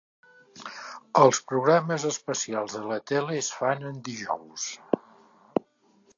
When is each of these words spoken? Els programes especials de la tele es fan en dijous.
Els 1.25 1.41
programes 1.51 2.07
especials 2.13 2.79
de 2.79 2.81
la 2.93 2.99
tele 3.13 3.39
es 3.43 3.51
fan 3.61 3.87
en 3.93 4.03
dijous. 4.09 4.67